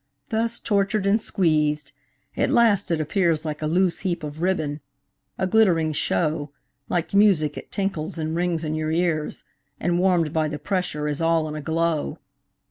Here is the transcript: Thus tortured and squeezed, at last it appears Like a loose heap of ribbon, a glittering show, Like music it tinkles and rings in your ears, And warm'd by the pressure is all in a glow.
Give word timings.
Thus 0.29 0.57
tortured 0.57 1.05
and 1.05 1.21
squeezed, 1.21 1.91
at 2.35 2.49
last 2.49 2.89
it 2.89 2.99
appears 2.99 3.45
Like 3.45 3.61
a 3.61 3.67
loose 3.67 3.99
heap 3.99 4.23
of 4.23 4.41
ribbon, 4.41 4.79
a 5.37 5.45
glittering 5.45 5.93
show, 5.93 6.49
Like 6.89 7.13
music 7.13 7.55
it 7.55 7.71
tinkles 7.71 8.17
and 8.17 8.35
rings 8.35 8.63
in 8.63 8.73
your 8.73 8.89
ears, 8.89 9.43
And 9.79 9.99
warm'd 9.99 10.33
by 10.33 10.47
the 10.47 10.57
pressure 10.57 11.07
is 11.07 11.21
all 11.21 11.47
in 11.47 11.53
a 11.53 11.61
glow. 11.61 12.17